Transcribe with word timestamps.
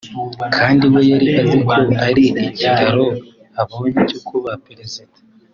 kandi 0.55 0.83
we 0.93 1.01
yari 1.11 1.27
azi 1.41 1.57
ko 1.67 1.73
ari 2.07 2.25
ikiraro 2.47 3.05
abonye 3.61 3.99
cyo 4.09 4.19
kuba 4.27 4.51
Perezida 4.67 5.17